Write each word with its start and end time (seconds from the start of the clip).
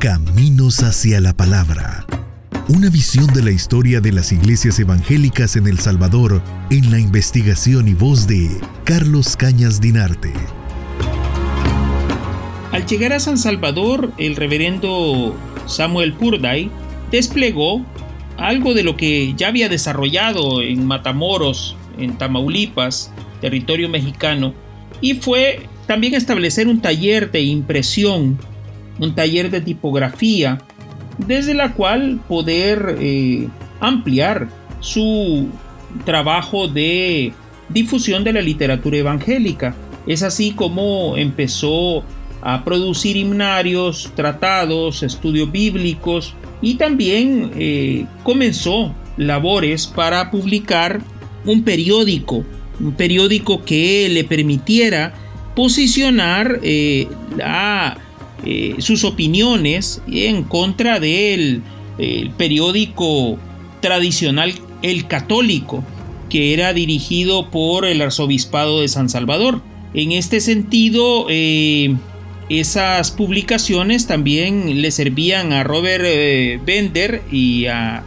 Caminos 0.00 0.82
hacia 0.82 1.20
la 1.20 1.34
Palabra. 1.34 2.06
Una 2.70 2.88
visión 2.88 3.26
de 3.34 3.42
la 3.42 3.50
historia 3.50 4.00
de 4.00 4.12
las 4.12 4.32
iglesias 4.32 4.78
evangélicas 4.78 5.56
en 5.56 5.66
El 5.66 5.78
Salvador 5.78 6.40
en 6.70 6.90
la 6.90 6.98
investigación 6.98 7.86
y 7.86 7.92
voz 7.92 8.26
de 8.26 8.48
Carlos 8.84 9.36
Cañas 9.36 9.78
Dinarte. 9.78 10.32
Al 12.72 12.86
llegar 12.86 13.12
a 13.12 13.20
San 13.20 13.36
Salvador, 13.36 14.10
el 14.16 14.36
reverendo 14.36 15.36
Samuel 15.66 16.14
Purday 16.14 16.70
desplegó 17.10 17.84
algo 18.38 18.72
de 18.72 18.84
lo 18.84 18.96
que 18.96 19.34
ya 19.36 19.48
había 19.48 19.68
desarrollado 19.68 20.62
en 20.62 20.86
Matamoros, 20.86 21.76
en 21.98 22.16
Tamaulipas, 22.16 23.12
territorio 23.42 23.90
mexicano, 23.90 24.54
y 25.02 25.12
fue 25.12 25.66
también 25.86 26.14
establecer 26.14 26.68
un 26.68 26.80
taller 26.80 27.30
de 27.30 27.42
impresión, 27.42 28.38
un 29.00 29.14
taller 29.14 29.50
de 29.50 29.60
tipografía, 29.60 30.58
desde 31.26 31.54
la 31.54 31.72
cual 31.72 32.20
poder 32.28 32.96
eh, 33.00 33.48
ampliar 33.80 34.48
su 34.80 35.48
trabajo 36.04 36.68
de 36.68 37.32
difusión 37.68 38.24
de 38.24 38.32
la 38.32 38.42
literatura 38.42 38.98
evangélica. 38.98 39.74
Es 40.06 40.22
así 40.22 40.52
como 40.52 41.16
empezó 41.16 42.04
a 42.42 42.64
producir 42.64 43.16
himnarios, 43.16 44.12
tratados, 44.14 45.02
estudios 45.02 45.50
bíblicos 45.50 46.34
y 46.62 46.74
también 46.74 47.52
eh, 47.56 48.06
comenzó 48.22 48.94
labores 49.16 49.86
para 49.86 50.30
publicar 50.30 51.00
un 51.44 51.62
periódico, 51.62 52.44
un 52.80 52.92
periódico 52.92 53.62
que 53.64 54.08
le 54.08 54.24
permitiera 54.24 55.12
posicionar 55.54 56.60
eh, 56.62 57.08
eh, 58.44 58.76
sus 58.78 59.04
opiniones 59.04 60.02
en 60.10 60.44
contra 60.44 61.00
del 61.00 61.62
periódico 62.38 63.38
tradicional 63.82 64.54
El 64.80 65.06
Católico, 65.06 65.84
que 66.30 66.54
era 66.54 66.72
dirigido 66.72 67.50
por 67.50 67.84
el 67.84 68.00
arzobispado 68.00 68.80
de 68.80 68.88
San 68.88 69.10
Salvador. 69.10 69.60
En 69.92 70.12
este 70.12 70.40
sentido, 70.40 71.26
esas 72.50 73.12
publicaciones 73.12 74.08
también 74.08 74.82
le 74.82 74.90
servían 74.90 75.52
a 75.52 75.62
Robert 75.62 76.04
eh, 76.04 76.58
Bender 76.66 77.22
y 77.30 77.66
a 77.66 78.02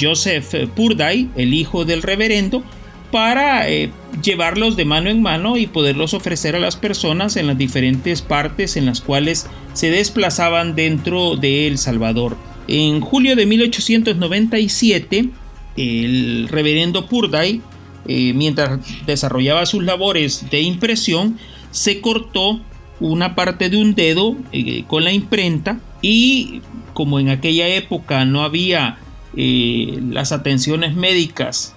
Joseph 0.00 0.52
Purday, 0.74 1.28
el 1.36 1.54
hijo 1.54 1.84
del 1.84 2.02
reverendo, 2.02 2.64
para 3.10 3.68
eh, 3.68 3.90
llevarlos 4.22 4.76
de 4.76 4.84
mano 4.84 5.08
en 5.10 5.22
mano 5.22 5.56
y 5.56 5.66
poderlos 5.66 6.14
ofrecer 6.14 6.56
a 6.56 6.58
las 6.58 6.76
personas 6.76 7.36
en 7.36 7.46
las 7.46 7.56
diferentes 7.56 8.22
partes 8.22 8.76
en 8.76 8.86
las 8.86 9.00
cuales 9.00 9.46
se 9.72 9.90
desplazaban 9.90 10.74
dentro 10.74 11.36
de 11.36 11.66
El 11.66 11.78
Salvador. 11.78 12.36
En 12.66 13.00
julio 13.00 13.34
de 13.34 13.46
1897, 13.46 15.30
el 15.76 16.48
reverendo 16.50 17.06
Purday, 17.06 17.62
eh, 18.06 18.32
mientras 18.34 18.80
desarrollaba 19.06 19.64
sus 19.64 19.82
labores 19.84 20.50
de 20.50 20.60
impresión, 20.60 21.38
se 21.70 22.00
cortó 22.00 22.60
una 23.00 23.34
parte 23.34 23.70
de 23.70 23.76
un 23.76 23.94
dedo 23.94 24.36
eh, 24.52 24.84
con 24.86 25.04
la 25.04 25.12
imprenta 25.12 25.80
y 26.02 26.60
como 26.92 27.20
en 27.20 27.28
aquella 27.28 27.68
época 27.68 28.24
no 28.24 28.42
había 28.42 28.98
las 29.34 30.32
atenciones 30.32 30.96
médicas 30.96 31.76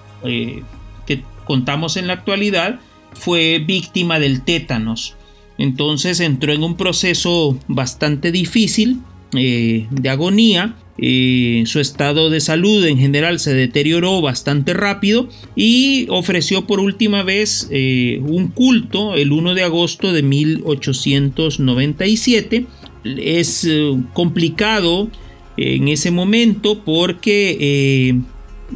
que 1.05 1.23
contamos 1.45 1.97
en 1.97 2.07
la 2.07 2.13
actualidad, 2.13 2.79
fue 3.13 3.59
víctima 3.59 4.19
del 4.19 4.43
tétanos. 4.43 5.15
Entonces 5.57 6.19
entró 6.19 6.53
en 6.53 6.63
un 6.63 6.75
proceso 6.75 7.57
bastante 7.67 8.31
difícil 8.31 9.01
de 9.31 10.09
agonía 10.09 10.75
eh, 11.03 11.63
su 11.65 11.79
estado 11.79 12.29
de 12.29 12.39
salud 12.39 12.85
en 12.85 12.99
general 12.99 13.39
se 13.39 13.55
deterioró 13.55 14.21
bastante 14.21 14.75
rápido 14.75 15.27
y 15.55 16.05
ofreció 16.09 16.67
por 16.67 16.79
última 16.79 17.23
vez 17.23 17.67
eh, 17.71 18.21
un 18.23 18.49
culto 18.49 19.15
el 19.15 19.31
1 19.31 19.55
de 19.55 19.63
agosto 19.63 20.13
de 20.13 20.21
1897. 20.21 22.67
Es 23.03 23.65
eh, 23.65 23.97
complicado 24.13 25.09
en 25.57 25.87
ese 25.87 26.11
momento 26.11 26.83
porque 26.83 28.13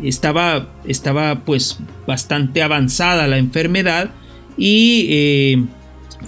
estaba, 0.03 0.69
estaba 0.85 1.43
pues 1.45 1.79
bastante 2.07 2.61
avanzada 2.61 3.27
la 3.27 3.37
enfermedad 3.37 4.11
y 4.57 5.65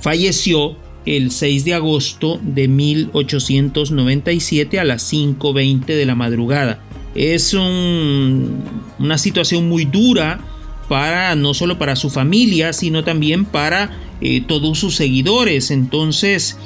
falleció 0.02 0.78
el 1.08 1.32
6 1.32 1.66
de 1.66 1.74
agosto 1.74 2.40
de 2.44 2.68
1897 2.68 4.80
a 4.80 4.84
las 4.84 5.12
5.20 5.12 5.86
de 5.86 6.06
la 6.06 6.16
madrugada. 6.16 6.80
Es 7.16 7.54
una 7.54 9.18
situación 9.18 9.70
muy 9.70 9.86
dura 9.86 10.42
para 10.90 11.34
no 11.36 11.54
solo 11.54 11.78
para 11.78 11.96
su 11.96 12.10
familia, 12.10 12.74
sino 12.74 13.04
también 13.04 13.46
para 13.46 13.92
eh, 14.22 14.42
todos 14.42 14.80
sus 14.80 14.96
seguidores. 14.96 15.72
Entonces 15.72 16.58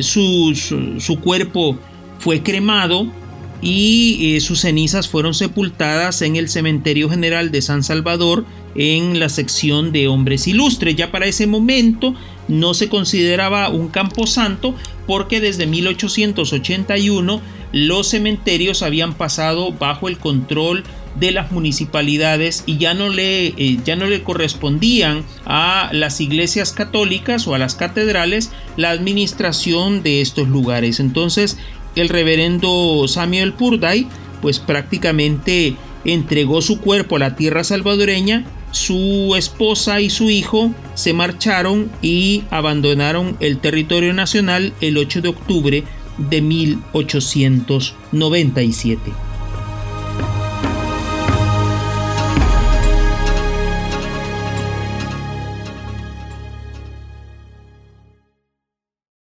su, 0.00 0.54
su, 0.98 1.20
cuerpo 1.20 1.78
fue 2.18 2.42
cremado 2.42 3.06
y 3.62 4.34
eh, 4.34 4.40
sus 4.40 4.60
cenizas 4.60 5.08
fueron 5.08 5.34
sepultadas 5.34 6.20
en 6.22 6.34
el 6.34 6.48
Cementerio 6.48 7.08
General 7.08 7.52
de 7.52 7.62
San 7.62 7.84
Salvador 7.84 8.44
en 8.74 9.20
la 9.20 9.28
sección 9.28 9.92
de 9.92 10.08
hombres 10.08 10.48
ilustres. 10.48 10.96
Ya 10.96 11.12
para 11.12 11.26
ese 11.26 11.46
momento 11.46 12.14
no 12.48 12.74
se 12.74 12.88
consideraba 12.88 13.68
un 13.68 13.88
camposanto 13.88 14.74
porque 15.06 15.40
desde 15.40 15.66
1881 15.66 17.40
los 17.72 18.08
cementerios 18.08 18.82
habían 18.82 19.14
pasado 19.14 19.72
bajo 19.72 20.08
el 20.08 20.18
control 20.18 20.82
de 21.18 21.30
las 21.30 21.52
municipalidades 21.52 22.64
y 22.66 22.78
ya 22.78 22.94
no 22.94 23.10
le 23.10 23.48
eh, 23.48 23.78
ya 23.84 23.96
no 23.96 24.06
le 24.06 24.22
correspondían 24.22 25.24
a 25.44 25.90
las 25.92 26.20
iglesias 26.20 26.72
católicas 26.72 27.46
o 27.46 27.54
a 27.54 27.58
las 27.58 27.74
catedrales 27.74 28.50
la 28.76 28.90
administración 28.90 30.02
de 30.02 30.22
estos 30.22 30.48
lugares. 30.48 31.00
Entonces, 31.00 31.58
el 31.96 32.08
reverendo 32.08 33.06
Samuel 33.08 33.52
Purday 33.52 34.06
pues 34.40 34.58
prácticamente 34.58 35.76
entregó 36.04 36.62
su 36.62 36.80
cuerpo 36.80 37.16
a 37.16 37.20
la 37.20 37.36
tierra 37.36 37.64
salvadoreña 37.64 38.44
su 38.72 39.34
esposa 39.36 40.00
y 40.00 40.10
su 40.10 40.30
hijo 40.30 40.72
se 40.94 41.12
marcharon 41.12 41.92
y 42.00 42.44
abandonaron 42.50 43.36
el 43.38 43.58
territorio 43.58 44.14
nacional 44.14 44.72
el 44.80 44.98
8 44.98 45.20
de 45.20 45.28
octubre 45.28 45.84
de 46.16 46.40
1897. 46.40 49.12